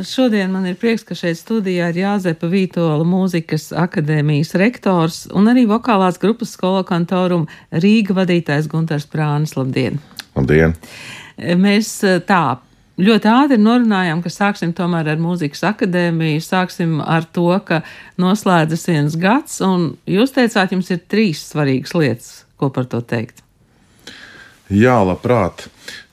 [0.00, 5.66] Šodien man ir prieks, ka šeit studijā ir Jāzepa Vītola mūzikas akadēmijas rektors un arī
[5.68, 7.44] vokālās grupas skolo kantorum
[7.84, 9.52] Rīga vadītājs Guntars Prānis.
[9.58, 9.98] Labdien!
[10.38, 10.76] Labdien!
[11.60, 12.56] Mēs eh, tā
[13.02, 17.82] ļoti ātri norunājām, ka sāksim tomēr ar mūzikas akadēmiju, sāksim ar to, ka
[18.22, 23.44] noslēdzas viens gads, un jūs teicāt, jums ir trīs svarīgas lietas, ko par to teikt.
[24.72, 25.66] Jā, labprāt.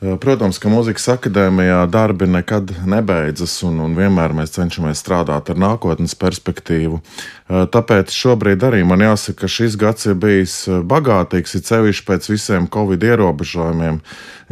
[0.04, 5.62] Eh, protams, ka mūzikas akadēmijā darbi nekad nebeidzas, un, un vienmēr mēs cenšamies strādāt ar
[5.64, 7.00] nākotnes perspektīvu.
[7.00, 12.08] Eh, tāpēc šobrīd arī man jāsaka, ka šis gads ir bijis eh, bagātīgs, ir sevišķi
[12.10, 14.02] pēc visiem covid ierobežojumiem.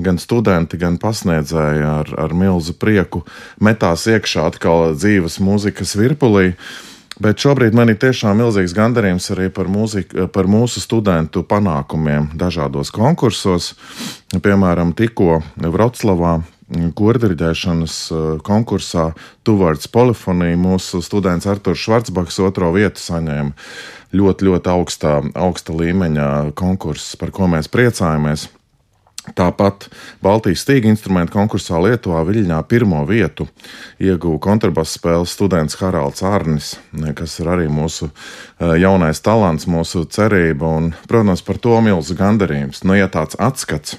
[0.07, 3.25] Gan studenti, gan pasniedzēji ar, ar milzu prieku
[3.59, 6.53] metās iekšā atkal dzīves mūzikas virpulī.
[7.17, 12.93] Bet šobrīd man ir tiešām milzīgs gandarījums arī par, mūziku, par mūsu studentu panākumiem dažādos
[12.93, 13.71] konkursos.
[14.43, 16.35] Piemēram, tikko Vroclavā
[16.67, 19.11] kordiriģēšanas eh, konkursā
[19.47, 23.55] Towards Polyphony mūsu students Arthurs Švarcbaks otro vietu saņēma.
[24.17, 28.47] Ļoti, ļoti augstā, augsta līmeņa konkurss, par ko mēs priecājamies.
[29.35, 29.89] Tāpat
[30.23, 33.47] Baltijas stīga instrumentu konkursā Lietuvā Viļņā pirmo vietu
[33.99, 36.75] ieguva kontrabass spēles students Haralds Arnis,
[37.17, 42.85] kas ir arī mūsu eh, jaunais talants, mūsu cerība un, protams, par to milzu gandarījums.
[42.87, 43.97] Nu, ja tāds atskats.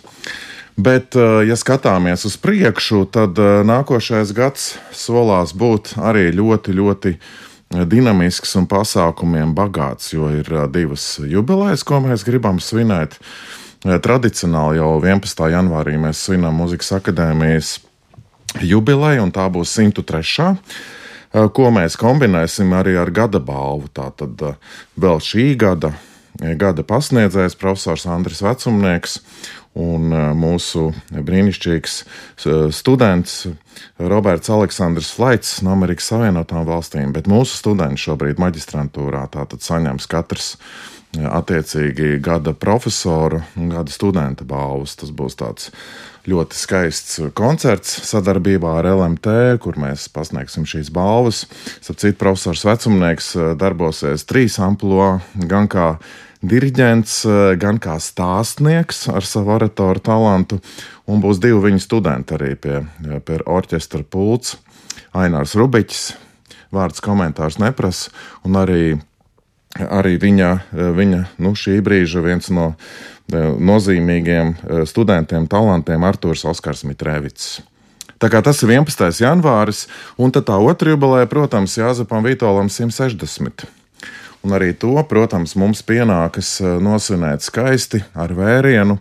[0.79, 7.15] Bet, eh, ja skatāmies uz priekšu, tad eh, nākošais gads solās būt arī ļoti, ļoti
[7.69, 13.19] dinamisks un pasākumiem bagāts, jo ir divas jubilejas, ko mēs gribam svinēt.
[13.79, 15.45] Tradicionāli jau 11.
[15.53, 17.77] janvārī mēs svinām Mūzikas akadēmijas
[18.65, 20.57] jubileju, un tā būs 103.
[21.55, 23.87] Ko mēs kombinēsim arī ar gada balvu.
[23.95, 24.43] Tātad
[24.99, 25.93] vēl šī gada,
[26.59, 29.21] gada pasniedzējs profesors Andris Vecumnieks
[29.79, 31.99] un mūsu brīnišķīgs
[32.75, 33.45] students
[34.01, 40.57] Roberts Aleksandrs Flaits no Amerikas Savienotām valstīm, bet mūsu studenti šobrīd maģistrantūrā tātad saņems katrs
[41.17, 44.97] attiecīgi gada profesora un gada studenta balvas.
[44.99, 45.71] Tas būs tāds
[46.29, 51.47] ļoti skaists koncerts sadarbībā ar LMT, kur mēs pasniegsim šīs balvas.
[51.81, 55.19] Starp citu, profesors Vecumnieks eh, darbosies trīs amplitūdā,
[55.49, 55.89] gan kā
[56.45, 60.61] diriģents, eh, gan kā stāstnieks ar savu oratoru talantu,
[61.09, 62.83] un būs divi viņa studenti arī pie,
[63.25, 64.59] pie orķestra pults.
[65.17, 66.11] Ainārs Rubiķis,
[66.75, 68.13] vārds komentārs neprasa,
[68.45, 68.99] un arī
[69.87, 70.51] arī viņa,
[70.97, 72.75] viņa nu, šī brīža viens no e,
[73.39, 77.61] nozīmīgiem e, studentiem, talantiem, Arthurs Oskars Mitrēvits.
[78.19, 79.23] Tā kā tas ir 11.
[79.23, 79.87] janvāris,
[80.19, 83.69] un tā otra jubileja, protams, Jāzepam Vitolam 160.
[84.47, 88.99] Un arī to, protams, mums pienākas e, nosvinēt skaisti ar vērienu.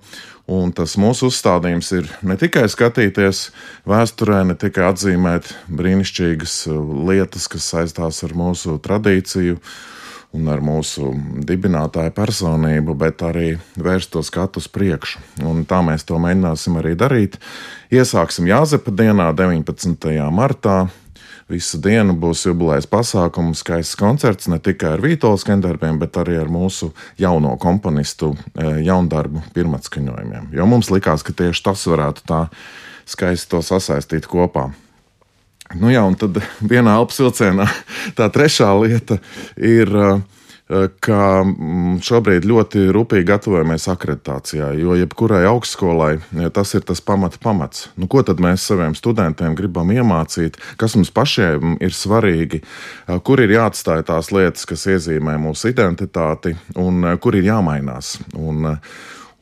[0.48, 3.50] Un tas mūsu uzstādījums ir ne tikai skatīties
[3.90, 6.54] vēsturē, ne tikai atzīmēt brīnišķīgas
[7.10, 9.97] lietas, kas saistās ar mūsu tradīciju, uh,
[10.36, 11.14] un ar mūsu
[11.48, 15.22] dibinātāju personību, bet arī vērst to skatu uz priekšu.
[15.48, 17.38] Un tā mēs to mēģināsim arī darīt.
[17.94, 20.10] Iesāksim Jāzepa dienā, 19.
[20.34, 20.88] martā.
[21.48, 26.52] Visu dienu būs jubilejas pasākums, skaists koncerts ne tikai ar Vītolas skandarbiem, bet arī ar
[26.52, 30.50] mūsu jauno komponistu e, jaundarbu pirmatskaņojumiem.
[30.52, 32.42] Jo mums likās, ka tieši tas varētu tā
[33.08, 34.74] skaisti to sasaistīt kopā.
[35.76, 36.40] Nu jā, un tad
[36.74, 37.68] vienā elpas vilcienā
[38.18, 39.20] tā trešā lieta
[39.58, 39.94] ir.
[40.68, 46.18] Eh, ka mm, šobrīd ļoti rūpīgi gatavojamies akreditācijai, jo jebkurai augstskolai
[46.52, 47.86] tas ir tas pamata pamats.
[47.96, 53.40] Nu, ko tad mēs saviem studentiem gribam iemācīt, kas mums pašiem ir svarīgi, eh, kur
[53.40, 58.18] ir jāatstāj tās lietas, kas iezīmē mūsu identitāti, un eh, kur ir jāmainās.
[58.36, 58.76] Un,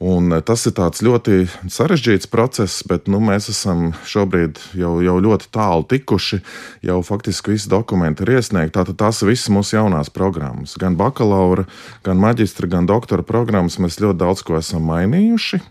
[0.06, 5.50] Un eh, tas ir ļoti sarežģīts process, bet nu, mēs esam šobrīd jau, jau ļoti
[5.56, 6.42] tālu tikuši.
[6.86, 8.76] Jau faktiski visi dokumenti ir iesniegti.
[8.78, 10.76] Tātad tās visas mūsu jaunās programmas.
[10.82, 11.66] Gan bakalaura,
[12.06, 15.64] gan maģistra, gan doktora programmas mēs ļoti daudz ko esam mainījuši.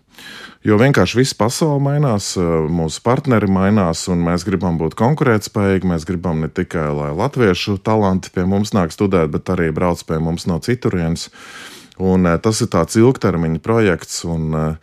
[0.64, 5.86] Jo vienkārši viss pasaule mainās, eh, mūsu partneri mainās, un mēs gribam būt konkurētspējīgi.
[5.92, 10.18] Mēs gribam ne tikai, lai latviešu talanti pie mums nāk studēt, bet arī brauc pie
[10.18, 11.28] mums no citurienes.
[11.98, 14.24] Un, eh, tas ir tāds ilgtermiņa projekts.
[14.24, 14.76] Un, eh,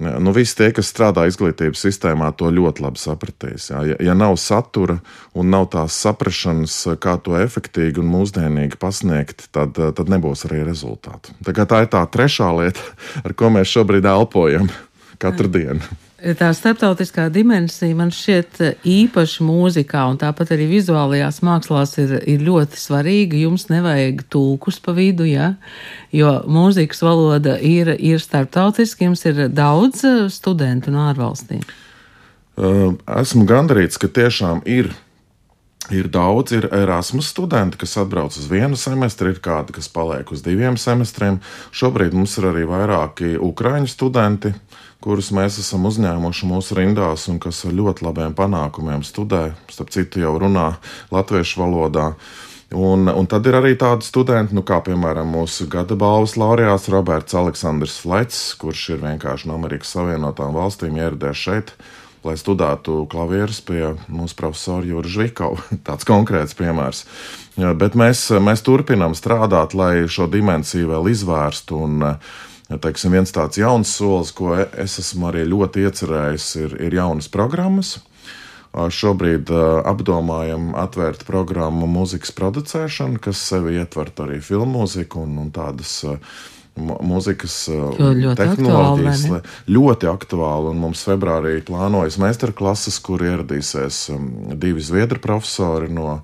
[0.00, 3.66] Nu, visi tie, kas strādā izglītības sistēmā, to ļoti labi sapratīs.
[3.72, 3.80] Jā.
[3.84, 5.00] Ja, ja nav satura
[5.34, 10.62] un nav tās saprašanas, kā to efektīvi un mūsdienīgi pasniegt, tad, eh, tad nebūs arī
[10.64, 11.34] rezultātu.
[11.44, 12.80] Tā, tā ir tā trešā lieta,
[13.26, 14.70] ar ko mēs šobrīd elpojam
[15.20, 15.80] katru dienu.
[16.36, 22.76] Tā starptautiskā dimensija man šķiet īpaši mūzikā un tāpat arī vizuālajās mākslās ir, ir ļoti
[22.76, 23.38] svarīga.
[23.40, 25.54] Jums nevajag tulkus pa vidu, ja?
[26.12, 31.64] jo mūzikas valoda ir, ir starptautiski, jums ir daudz studentu no ārvalstīm.
[32.60, 34.92] Esmu gandarīts, ka tiešām ir
[35.90, 40.44] Ir daudz, ir Erasmus studenti, kas atbrauc uz vienu semestri, ir kādi, kas paliek uz
[40.44, 41.40] diviem semestriem.
[41.74, 44.52] Šobrīd mums ir arī vairāki ukraiņu studenti,
[45.04, 50.22] kurus mēs esam uzņēmuši mūsu rindās un kas ar ļoti labiem panākumiem studē, starp citu,
[50.24, 50.74] jau runā
[51.12, 52.12] latviešu valodā.
[52.70, 57.34] Un, un tad ir arī tādi studenti, nu, kā piemēram mūsu gada balvas laureāts Roberts
[57.34, 61.74] Aleksandrs Flets, kurš ir vienkārši no Amerikas Savienotām valstīm ieradies šeit
[62.24, 65.64] lai studētu klavierus pie mūsu profesora Jūra Žvikova.
[65.88, 67.04] Tāds konkrēts piemērs.
[67.80, 71.80] Bet mēs, mēs turpinām strādāt, lai šo dimensiju vēl izvērstu.
[71.86, 72.14] Un, ja,
[72.78, 77.96] teiksim, viens tāds jauns solis, ko es esmu arī ļoti iecerējis, ir, ir jaunas programmas.
[78.70, 79.50] Šobrīd
[79.90, 86.04] apdomājam atvērt programmu mūzikas producēšanu, kas sevi ietvert arī filmu mūziku un, un tādas
[86.78, 87.56] mūzikas
[87.98, 89.24] ļoti tehnoloģijas.
[89.26, 90.76] Aktuāli, ļoti aktuāli.
[90.78, 94.04] Mums februārī plānojas meistarklases, kur ieradīsies
[94.54, 96.20] divi zviedru profesori no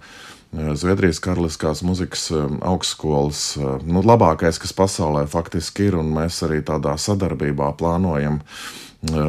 [0.57, 2.31] Zviedrijas Karaliskās muzikas
[2.65, 3.43] augstskolas.
[3.85, 8.53] Nu, labākais, kas pasaulē faktiski ir, un mēs arī tādā sadarbībā plānojam uh,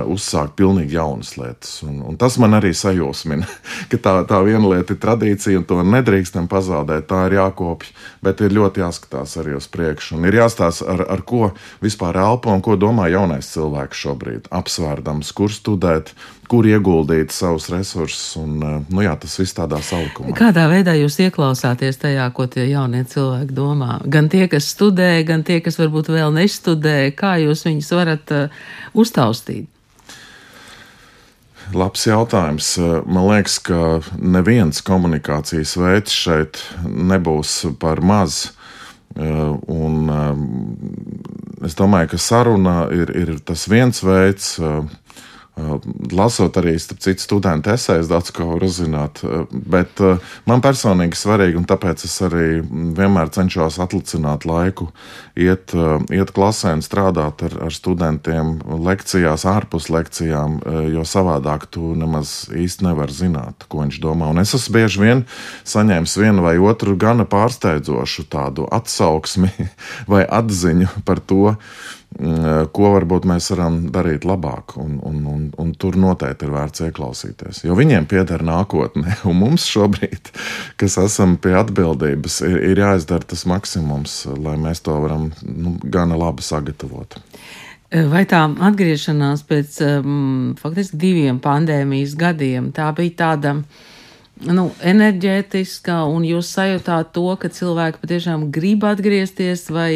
[0.07, 1.81] uzsākt pilnīgi jaunas lietas.
[1.85, 3.47] Un, un tas man arī sajūsmina,
[3.91, 7.07] ka tā, tā viena lieta ir tradīcija, un to nedrīkstam pazaudēt.
[7.09, 7.91] Tā ir jākopja,
[8.25, 10.17] bet ir ļoti jāskatās arī uz priekšu.
[10.17, 11.51] Un ir jāstāsta, ar, ar ko
[11.83, 14.51] vispār elpo un ko domā jaunais cilvēks šobrīd.
[14.55, 16.13] Apsvērdams, kur studēt,
[16.51, 18.35] kur ieguldīt savus resursus.
[18.39, 20.35] Un, eh, nu, jā, tas viss tādā saukumā.
[20.37, 23.99] Kādā veidā jūs ieklausāties tajā, ko tie jaunie cilvēki domā?
[24.07, 28.61] Gan tie, kas studē, gan tie, kas varbūt vēl nestudē, kā jūs viņus varat uh,
[28.95, 29.67] uztaustīt?
[31.75, 32.77] Labs jautājums.
[32.79, 38.53] Eh, man liekas, ka neviens komunikācijas veids šeit nebūs par maz.
[39.17, 40.11] Un
[41.65, 44.51] es domāju, ka saruna ir, ir tas viens veids,
[46.13, 49.23] Lasot arī citu studentu esejas, daudz ko var uzzināt.
[49.49, 49.97] Bet
[50.45, 52.59] man personīgi svarīgi, un tāpēc es arī
[52.97, 54.91] vienmēr cenšos atlicināt laiku,
[55.33, 55.73] iet,
[56.13, 60.59] iet klasē un strādāt ar, ar studentiem lekcijās, ārpus lekcijām,
[60.93, 64.29] jo savādāk tu nemaz īsti nevari zināt, ko viņš domā.
[64.29, 65.25] Un es esmu bieži vien
[65.65, 69.49] saņēmis vienu vai otru gana pārsteidzošu tādu atsauksmi
[70.11, 71.55] vai atziņu par to,
[72.06, 72.06] Mm,
[72.73, 74.75] ko varbūt mēs varam darīt labāk.
[74.81, 77.63] Un, un, un, un tur noteikti ir vērts ieklausīties.
[77.67, 80.31] Jo viņiem pieder nākotne, un mums šobrīd,
[80.81, 86.17] kas esam pie atbildības, ir, ir jāizdara tas maksimums, lai mēs to varam nu, gana
[86.19, 87.19] labi sagatavot.
[88.11, 93.85] Vai tā atgriešanās pēc um, faktiski diviem pandēmijas gadiem, tā bija tāda uh,
[94.45, 99.91] nu, enerģētiska, un jūs sajūtāt to, ka cilvēki patiešām grib atgriezties vai,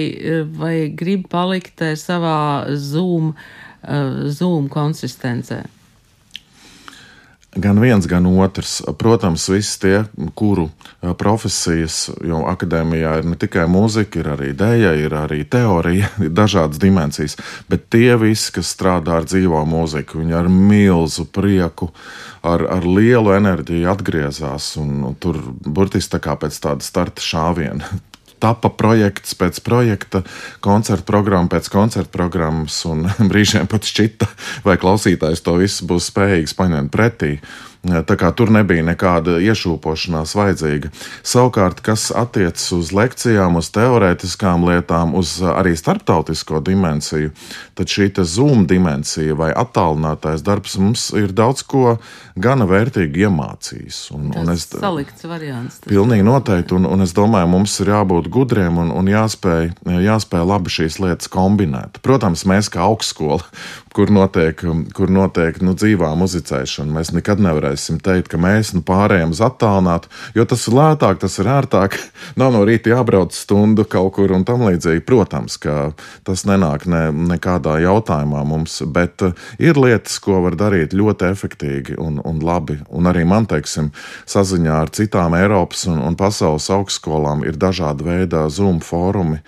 [0.58, 3.36] vai grib palikt savā zoom,
[4.32, 5.64] zoom konsistencē?
[7.56, 8.78] Gan viens, gan otrs.
[8.98, 9.96] Protams, visi tie,
[10.40, 10.70] kuru
[11.20, 16.80] profesijas, jo akadēmijā ir ne tikai mūzika, ir arī dēļa, ir arī teorija, ir dažādas
[16.80, 17.36] dimensijas,
[17.68, 21.92] bet tie visi, kas strādā ar dzīvo mūziku, viņi ar milzu prieku,
[22.40, 24.72] ar, ar lielu enerģiju atgriezās.
[24.80, 27.92] Un, tur burtiski tā kā pēc tāda starta šāviena
[28.42, 30.24] tapa projekts pēc projekta,
[30.64, 34.30] koncerta programma pēc koncerta programmas, un brīžiem pat šķita,
[34.68, 37.38] vai klausītājs to visu būs spējīgs paņemt pretī.
[37.82, 40.92] Tā kā tur nebija nekāda iešūpošanās vajadzīga.
[41.26, 47.32] Savukārt, kas attiecas uz lekcijām, uz teorētiskām lietām, uz arī starptautisko dimensiju,
[47.74, 51.96] tad šī zoom dimensija vai attālinātais darbs mums ir daudz ko
[52.38, 54.00] gana vērtīgi iemācījis.
[54.14, 55.82] Un, tas un es, salikts variants.
[55.88, 59.72] Pilnīgi noteikti, un, un es domāju, mums ir jābūt gudriem un, un jāspēj,
[60.06, 61.98] jāspēj labi šīs lietas kombinēt.
[62.06, 63.42] Protams, mēs kā augstskola
[63.96, 64.62] kur notiek,
[64.96, 66.94] kur notiek nu, dzīvā muzicēšana.
[66.96, 71.36] Mēs nekad nevarēsim teikt, ka mēs nu, pārējām uz attālinātu, jo tas ir lētāk, tas
[71.42, 71.98] ir ērtāk.
[72.40, 75.04] Nav no rīta jābrauc stundu kaut kur un tam līdzīgi.
[75.08, 75.92] Protams, ka
[76.28, 82.00] tas nenāk ne, nekādā jautājumā mums, bet uh, ir lietas, ko var darīt ļoti efektīvi
[82.00, 82.80] un, un labi.
[82.96, 83.92] Un arī man, teiksim,
[84.30, 89.42] saziņā ar citām Eiropas un, un pasaules augstskolām ir dažādi veidi Zoom fórumi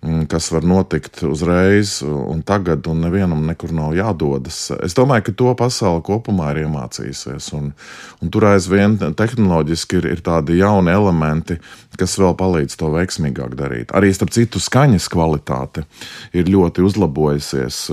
[0.00, 4.70] kas var notikt uzreiz un tagad, un nevienam nekur nav jādodas.
[4.80, 7.72] Es domāju, ka to pasaule kopumā ir iemācījusies, un,
[8.24, 11.58] un tur aizvien tehnoloģiski ir, ir tādi jauni elementi,
[12.00, 13.92] kas vēl palīdz to veiksmīgāk darīt.
[13.92, 15.84] Arī starp citu, skaņas kvalitāte
[16.32, 17.84] ir ļoti uzlabojusies.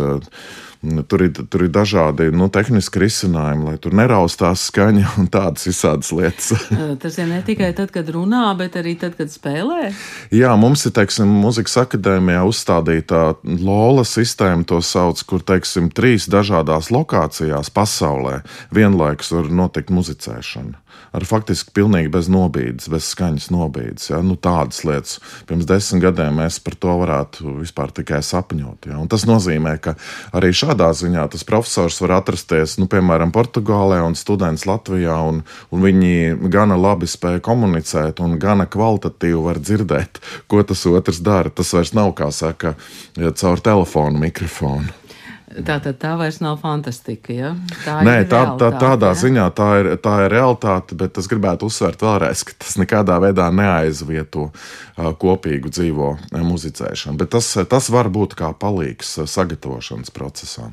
[0.84, 5.66] Uh, Tur ir, tur ir dažādi nu, tehniski risinājumi, lai tur neraustās skaņa un tādas
[5.66, 6.52] visādas lietas.
[7.02, 9.90] Tas ir ne tikai tad, kad runā, bet arī tad, kad spēlē.
[10.36, 16.92] Jā, mums ir teiksim, mūzikas akadēmijā uzstādīta LOLA sistēma, to sauc, kur teiksim, trīs dažādās
[16.94, 18.44] lokācijās pasaulē
[18.76, 20.78] vienlaikus var notikt muzicēšana.
[21.16, 24.10] Ar faktiski pilnīgi bez nobīdes, bez skaņas nobīdes.
[24.12, 24.22] Ja?
[24.26, 25.18] Nu, tādas lietas.
[25.50, 28.90] Pirms desmit gadiem mēs par to varētu vispār tikai sapņot.
[28.92, 29.00] Ja?
[29.02, 29.96] Un tas nozīmē, ka
[30.38, 35.88] arī šādā ziņā tas profesors var atrasties, nu, piemēram, Portugālē un students Latvijā, un, un
[35.88, 41.54] viņi gana labi spēja komunicēt un gana kvalitatīvi var dzirdēt, ko tas otrs dara.
[41.54, 42.76] Tas vairs nav, kā saka,
[43.18, 45.07] caur telefonu mikrofonu.
[45.48, 47.32] Tā tad tā vairs nav fantastika.
[47.32, 47.52] Ja?
[47.86, 49.20] Tā Nē, tā, tā, tādā ja?
[49.22, 53.48] ziņā tā ir, tā ir realitāte, bet es gribētu uzsvērt vēlreiz, ka tas nekādā veidā
[53.56, 57.22] neaizvieto uh, kopīgu dzīvo muzicēšanu.
[57.22, 60.68] Bet tas, tas var būt kā palīgs sagatavošanas procesā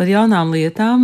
[0.00, 1.02] par jaunām lietām,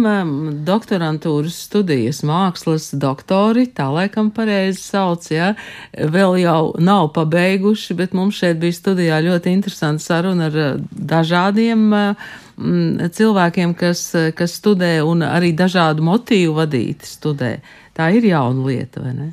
[0.65, 5.51] doktorantūras studijas mākslas doktori, tā laikam pareizi sauc, ja,
[5.93, 10.81] vēl jau nav pabeiguši, bet mums šeit bija studijā ļoti interesanta saruna ar eh,
[11.13, 14.07] dažādiem mm, cilvēkiem, kas,
[14.39, 17.59] kas studē un arī dažādu motīvu vadīti studē.
[17.93, 19.29] Tā ir jauna lieta, vai ne?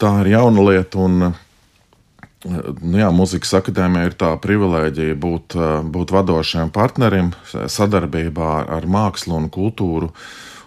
[0.00, 1.28] Tā ir jauna lieta, un
[2.44, 9.38] Nu jā, Mūzikas akadēmija ir tā privilēģija būt, eh, būt vadošiem partnerim sadarbībā ar mākslu
[9.40, 10.12] un kultūru.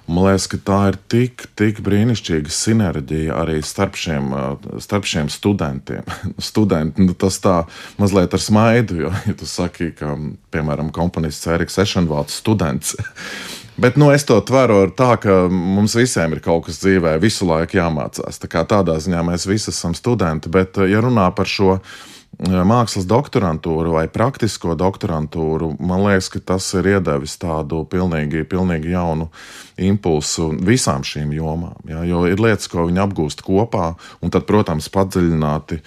[0.09, 5.29] Man liekas, ka tā ir tik, tik brīnišķīga sinerģija arī starp šiem, eh, starp šiem
[5.29, 6.03] studentiem.
[6.39, 7.67] Studenti, nu, tas tā
[7.99, 10.17] mazliet ar smaidu, jo, ja tu saki, ka,
[10.51, 12.95] piemēram, komponists Eriks Ešenvalds students.
[13.79, 17.77] Bet nu, es to tveru tā, ka mums visiem ir kaut kas dzīvē, visu laiku
[17.77, 18.41] jāmācās.
[18.43, 20.51] Tā tādā ziņā mēs visi esam studenti.
[20.51, 26.43] Bet, eh, ja runā par šo eh, mākslas doktorantūru vai praktisko doktorantūru, man liekas, ka
[26.53, 29.29] tas ir iedevis tādu pilnīgi, pilnīgi jaunu
[29.77, 31.79] impulsu visām šīm jomām.
[31.87, 32.03] Ja?
[32.03, 35.79] Jo ir lietas, ko viņi apgūst kopā, un tad, protams, padziļināti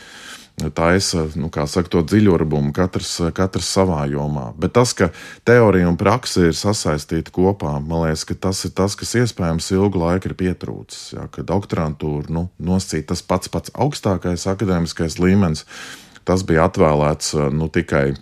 [0.74, 4.50] taisa nu, saka, to dziļurbumu, katrs, katrs savā jomā.
[4.60, 5.10] Bet tas, ka
[5.48, 10.30] teorija un praksa ir sasaistīta kopā, man liekas, tas ir tas, kas iespējams ilgu laiku
[10.30, 11.14] ir pietrūcis.
[11.16, 15.66] Ja, ka doktorantūra nu, nosacīta tas pats pats augstākais akadēmiskais līmenis,
[16.28, 18.12] tas bija atvēlēts nu, tikai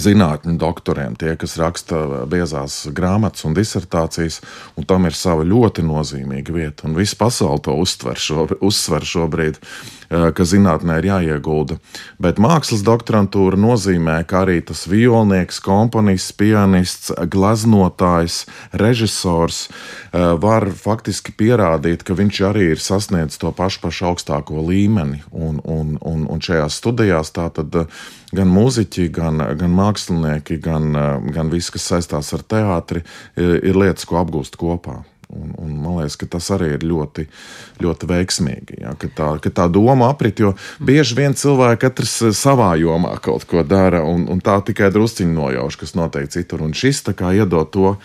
[0.00, 4.40] zinātņu doktoriem, tie, kas raksta biezās grāmatas un disertācijas,
[4.76, 6.88] un tam ir sava ļoti nozīmīga vieta.
[6.88, 9.60] Un visa pasaule to uztver, šo, uzsver šobrīd.
[10.08, 11.78] Ka zinātnē ir jāiegulda.
[12.22, 18.44] Bet mākslas doktorantūra nozīmē, ka arī tas violnieks, komponists, pianists, glaznotājs,
[18.76, 19.66] režisors
[20.12, 25.22] var faktiski pierādīt, ka viņš arī ir sasniedzis to pašu, pašu augstāko līmeni.
[25.32, 27.86] Un, un, un, un šajās studijās tātad
[28.36, 30.90] gan mūziķi, gan, gan mākslinieki, gan,
[31.34, 33.04] gan viss, kas saistās ar teātri,
[33.36, 35.02] ir lietas, ko apgūst kopā.
[35.26, 37.24] Un, un man liekas, ka tas arī ir ļoti,
[37.82, 38.76] ļoti veiksmīgi.
[38.84, 43.48] Ja, ka, tā, ka tā doma aprit, jo bieži vien cilvēki katrs savā jomā kaut
[43.50, 46.62] ko dara, un, un tā tikai drusciņi nojauš, kas notiek citur.
[46.62, 47.96] Un šis tā kā iedod to.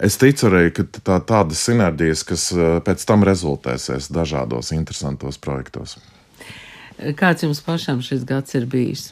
[0.00, 5.98] Es ticu arī, ka tā, tādas sinerģijas, kas eh, pēc tam rezultēsies dažādos interesantos projektos.
[7.18, 9.10] Kāds jums pašam šis gads ir bijis?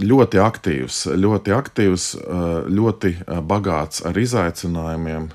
[0.00, 5.30] Ļoti aktīvs, ļoti aktīvs, eh, ļoti eh, bagāts ar izaicinājumiem.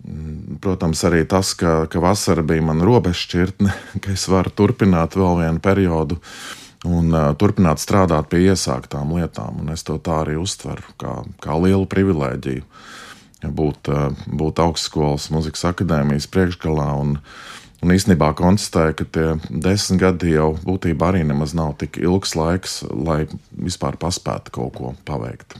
[0.00, 5.42] Mm, protams, arī tas, ka, ka vasara bija mana robežšķirtne, ka es varu turpināt vēl
[5.42, 6.20] vienu periodu
[6.88, 9.58] un uh, turpināt strādāt pie iesāktām lietām.
[9.60, 15.66] Un es to tā arī uztveru, kā, kā lielu privilēģiju būt, uh, būt augstskolas muzikas
[15.74, 16.88] akadēmijas priekšgalā.
[17.02, 21.96] Un, uh, Un īstenībā konstatēju, ka tie desmit gadi jau būtībā arī nemaz nav tik
[22.02, 23.22] ilgs laiks, lai
[23.56, 25.56] vispār paspētu kaut ko paveikt.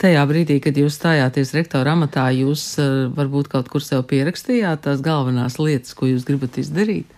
[0.00, 5.02] Tajā brīdī, kad jūs stājāties rektora amatā, jūs eh, varbūt kaut kur sev pierakstījāt tās
[5.04, 7.10] galvenās lietas, ko jūs gribat izdarīt?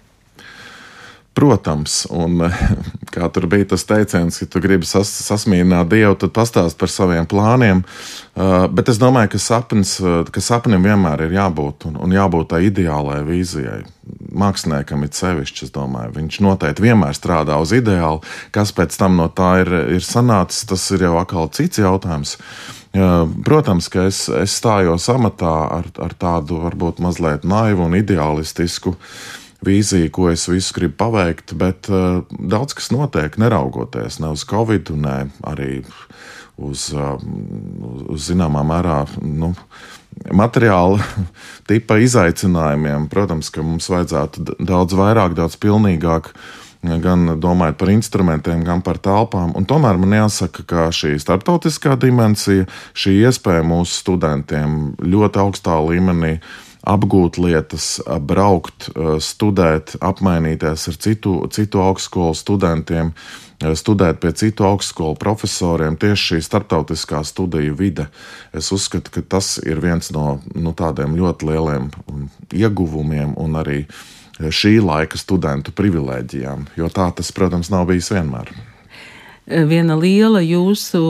[1.34, 2.38] Protams, un
[3.14, 7.26] kā tur bija tas teiciens, ka tu gribi sas, sasmīnāt Dievu, tad pastāst par saviem
[7.26, 7.82] plāniem.
[8.34, 12.52] Uh, bet es domāju, ka, sapnis, uh, ka sapnim vienmēr ir jābūt un, un jābūt
[12.54, 13.80] tai ideālajai vīzijai.
[14.34, 18.22] Māksliniekam ir sevišķi, es domāju, viņš noteikti vienmēr strādā uz ideālu.
[18.54, 22.38] Kas pēc tam no tā ir, ir sanācis, tas ir jau atkal cits jautājums.
[22.94, 28.94] Uh, protams, ka es, es stājos amatā ar, ar tādu varbūt mazliet naivu un ideālistisku
[28.94, 29.16] uh,
[29.66, 34.92] vīzija, ko es visu gribu paveikt, bet uh, daudz kas notiek, neraugoties ne uz Covid,
[35.00, 35.16] ne
[35.46, 35.82] arī
[36.56, 37.16] uz, uh,
[38.12, 39.04] uz zināmā mērā.
[39.22, 39.54] Nu,
[40.30, 41.02] Materiāla
[41.68, 46.30] tipa izaicinājumiem, protams, ka mums vajadzētu daudz vairāk, daudz pilnīgāk
[46.84, 49.54] gan domājot par instrumentiem, gan par telpām.
[49.56, 56.36] Un tomēr man jāsaka, ka šī starptautiskā dimensija, šī iespēja mūsu studentiem ļoti augstā līmenī
[56.84, 58.90] apgūt lietas, braukt,
[59.24, 63.14] studēt, apmainīties ar citu, citu augstskolu studentiem,
[63.60, 65.96] studēt pie citu augstskolu profesoriem.
[66.00, 68.08] Tieši šī starptautiskā studiju vide,
[68.52, 71.88] es uzskatu, ka tas ir viens no nu, tādiem ļoti lieliem
[72.52, 73.84] ieguvumiem un arī
[74.34, 78.52] šī laika studentu privilēģijām, jo tā tas, protams, nav bijis vienmēr
[79.44, 81.02] viena liela jūsu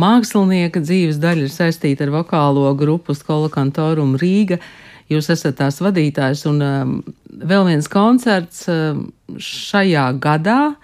[0.00, 4.60] mākslinieka dzīves daļa ir saistīta ar vokālo grupu Skola Kantorum Rīga.
[5.12, 6.94] Jūs esat tās vadītājs, un um,
[7.28, 10.74] vēl viens koncerts um, šajā gadā,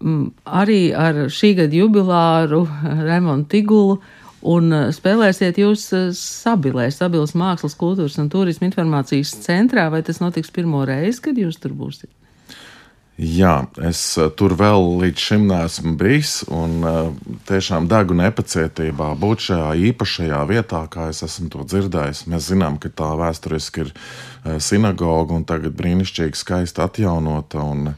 [0.00, 2.62] um, arī ar šī gada jubilāru
[3.08, 3.98] Raimonu Tigulu,
[4.48, 10.24] un uh, spēlēsiet jūs uh, Sabilē, Sabilas mākslas, kultūras un turisma informācijas centrā, vai tas
[10.24, 12.08] notiks pirmo reizi, kad jūs tur būsiet?
[13.22, 17.10] Jā, es eh, tur vēl līdz šim neesmu bijis, un uh,
[17.46, 22.24] tiešām degu nepacietībā būt šajā īpašajā vietā, kā es esmu to dzirdējis.
[22.32, 27.62] Mēs zinām, ka tā vēsturiski ir uh, sinagoga un tagad brīnišķīgi skaisti atjaunota.
[27.62, 27.92] Un,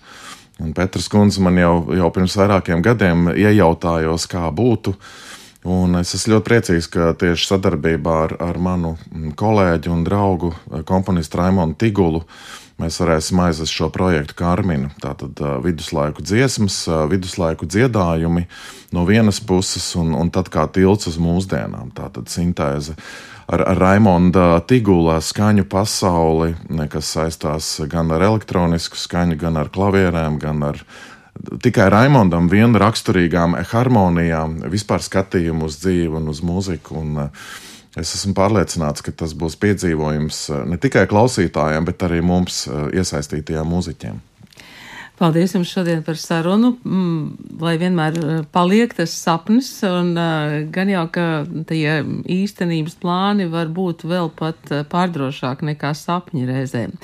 [0.61, 4.93] un Petrs Kunze man jau, jau pirms vairākiem gadiem iejautājos, kā būtu.
[5.65, 10.53] Un es esmu ļoti priecīgs, ka tieši sadarbībā ar, ar manu mm, kolēģi un draugu
[10.85, 14.91] komponistu Raimonu Tigulu uh, mēs varēsim aizvest šo projektu kā Arminu.
[15.03, 18.47] Tātad viduslaiku dziesmas, viduslaiku dziedājumi
[18.95, 21.95] no vienas puses, un, un tad kā tilts uz mūsdienām.
[21.97, 22.97] Tātad sintēze
[23.47, 26.55] ar, ar Raimonda Tigula skaņu pasauli,
[26.93, 30.81] kas saistās gan ar elektronisku skaņu, gan ar klavierēm, gan ar
[31.65, 37.01] tikai Raimondam vienu raksturīgām harmonijām, vispār skatījumu uz dzīvi un uz mūziku.
[37.03, 37.31] Un,
[37.95, 42.89] Es esmu pārliecināts, ka tas būs piedzīvojums eh, ne tikai klausītājiem, bet arī mums eh,
[42.99, 44.23] iesaistītajiem mūziķiem.
[45.15, 50.11] Paldies jums šodien par sarunu, mm, lai vienmēr eh, paliek tas sapnis, un
[50.75, 51.29] gan jau, ka
[51.71, 52.01] tie
[52.35, 56.99] īstenības plāni var būt vēl pat pārdrošāk nekā sapņi reizēm.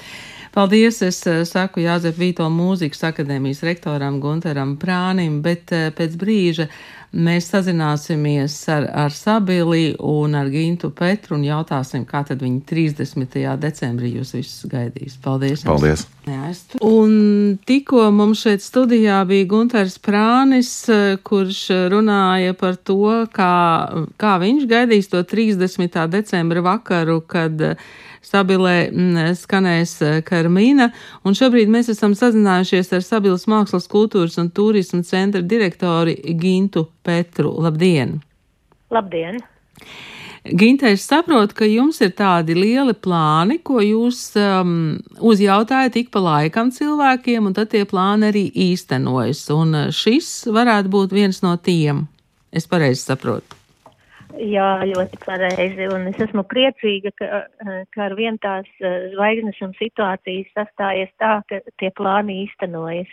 [0.51, 6.67] Paldies, es saku Jāzep Vīto mūzikas akadēmijas rektoram Gunteram Prānim, bet pēc brīža
[7.11, 13.35] Mēs sazināsimies ar, ar Sabili un ar Gintu Petru un jautāsim, kā tad viņi 30.
[13.59, 15.17] decembrī jūs visus gaidīs.
[15.19, 15.65] Paldies!
[15.67, 16.05] Paldies!
[16.31, 16.53] Jā,
[16.87, 20.71] un tikko mums šeit studijā bija Gunters Prānis,
[21.27, 23.57] kurš runāja par to, kā,
[24.15, 25.99] kā viņš gaidīs to 30.
[26.15, 27.59] decembra vakaru, kad
[28.21, 30.91] Sabilē mm, skanēs eh, Karmīna,
[31.25, 37.55] un šobrīd mēs esam sazinājušies ar Sabilas mākslas kultūras un turismu centra direktori Gintu Petru.
[37.63, 38.19] Labdien!
[38.91, 39.41] Labdien!
[40.41, 44.73] Ginte, es saprotu, ka jums ir tādi lieli plāni, ko jūs um,
[45.21, 49.45] uzjautājat ik pa laikam cilvēkiem, un tad tie plāni arī īstenojas.
[49.53, 52.07] Un eh, šis varētu būt viens no tiem.
[52.57, 53.61] Es pareizi saprotu.
[54.41, 55.91] Jā, ļoti pareizi.
[55.93, 57.43] Un es esmu priecīga, ka,
[57.93, 63.13] ka ar vien tās eh, zvaigznes un situācijas sastājies tā, ka tie plāni īstenojas.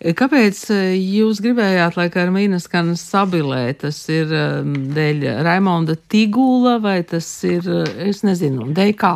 [0.00, 3.66] Kāpēc eh, jūs gribējāt, lai Karmīna skan sabilē?
[3.82, 9.14] Tas ir ehm, dēļ Raimonda Tigula vai tas ir, eh, es nezinu, dēļ kā?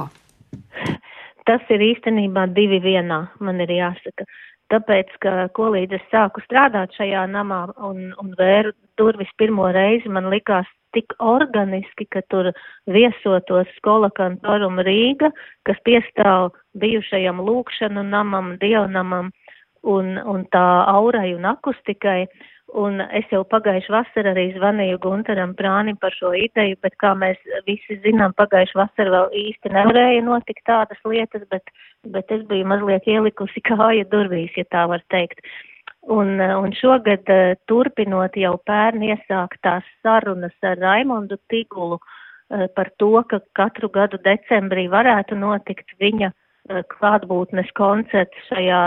[1.49, 4.29] Tas ir īstenībā divi vienā, man ir jāsaka.
[4.73, 10.09] Tāpēc, ka ko līdz es sāku strādāt šajā namā un, un vēru durvis pirmo reizi,
[10.12, 12.51] man likās tik organiski, ka tur
[12.90, 15.33] viesotos skola kantorum Rīga,
[15.68, 19.33] kas piestāv bijušajam lūkšanu namam, dievnamam
[19.85, 22.25] un, un tā aurai un akustikai.
[22.75, 27.37] Un es jau pagājuši vasar arī zvanīju Gunteram Prānim par šo ideju, bet kā mēs
[27.68, 31.70] visi zinām, pagājuši vasar vēl īsti nevarēja notikt tādas lietas, bet,
[32.16, 35.44] bet es biju mazliet ielikusi kāja durvīs, ja tā var teikt.
[36.11, 43.12] Un, un šogad eh, turpinot jau pērn iesāktās sarunas ar Raimondu Tigulu eh, par to,
[43.29, 46.33] ka katru gadu decembrī varētu notikt viņa
[46.68, 48.83] klātbūtnes koncerts šajā,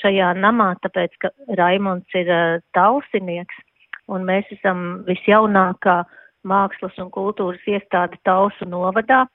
[0.00, 2.30] šajā namā, tāpēc, ka Raimonds ir
[2.72, 3.64] tausinieks
[4.08, 6.02] un mēs esam visjaunākā
[6.48, 9.26] mākslas un kultūras iestāde Tausu novadā.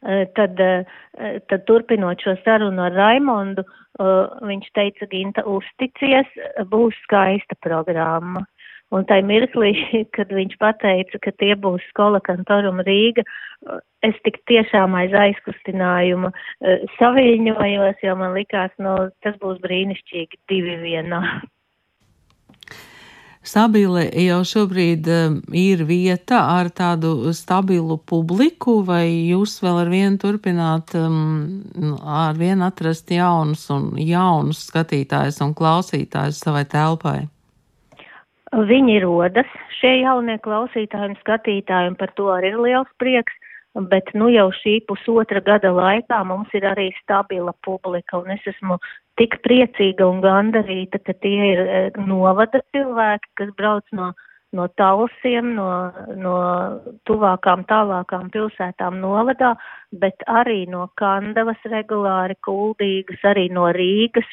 [0.00, 0.84] Eh, tad, eh,
[1.48, 6.26] tad turpinot šo sarunu ar Raimondu, eh, viņš teica, Ginta, uzticies,
[6.72, 8.46] būs skaista programma.
[8.90, 9.70] Un tai mirklī,
[10.16, 13.24] kad viņš pateica, ka tie būs skola kantorum Rīga,
[14.06, 16.32] es tik tiešām aiz aizkustinājuma
[16.96, 21.22] saviņojos, jo man likās, nu, tas būs brīnišķīgi divi vienā.
[23.40, 30.20] Sabile jau šobrīd um, ir vieta ar tādu stabilu publiku, vai jūs vēl ar vienu
[30.20, 31.62] turpināt, um,
[32.04, 37.22] ar vienu atrast jaunus un jaunus skatītājus un klausītājus savai telpai?
[38.50, 39.46] Viņi rodas,
[39.78, 43.32] šie jaunie klausītāji un skatītāji, un par to arī ir liels prieks.
[43.90, 48.80] bet nu jau šī pusotra gada laikā mums ir arī stabila publika, un es esmu
[49.14, 54.10] tik priecīga un gandarīta, ka tie ir e, novada cilvēki, kas brauc no,
[54.52, 55.68] no talsiem, no,
[56.18, 56.34] no
[57.06, 59.54] tuvākām, tālākām pilsētām novadā,
[59.92, 64.26] bet arī no Kandavas regulāri, Kuldīgas, arī no Rīgas,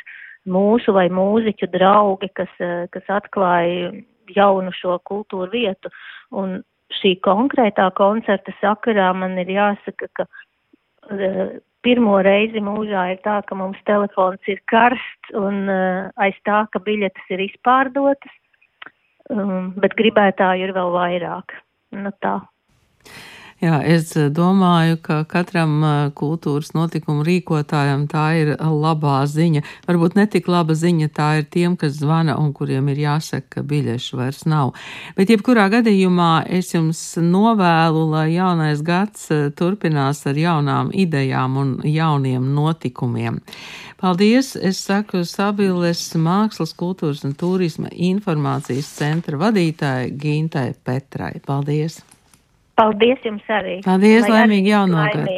[0.47, 3.91] mūsu vai mūziķu draugi, kas, e, kas atklāja
[4.36, 5.91] jaunu šo kultūru vietu.
[6.36, 6.62] Un
[6.99, 11.55] šī konkrētā koncerta sakarā man ir jāsaka, ka uh,
[11.86, 16.81] pirmo reizi mūžā ir tā, ka mums telefons ir karsts un uh, aiz tā, ka
[16.83, 18.36] biļetes ir izpārdotas,
[19.31, 21.55] um, bet gribētāju ir vēl vairāk.
[21.95, 22.39] Nu tā.
[23.58, 29.63] Jā, es eh, domāju, ka katram eh, kultūras notikumu rīkotājam tā ir labā ziņa.
[29.88, 33.63] Varbūt ne tik laba ziņa tā ir tiem, kas zvana un kuriem ir jāsaka, ka
[33.65, 34.76] biļešu vairs nav.
[35.17, 41.72] Bet jebkurā gadījumā es jums novēlu, lai jaunais gads eh, turpinās ar jaunām idejām un
[41.82, 43.39] jauniem notikumiem.
[43.98, 44.52] Paldies!
[44.54, 51.39] Es saku Sabiles Mākslas, kultūras un turisma informācijas centra vadītāja Gintai Petrai.
[51.41, 51.98] Paldies!
[52.78, 53.80] Paldies jums arī!
[53.86, 55.38] Paldies, Lai laimīgi jaunā gada!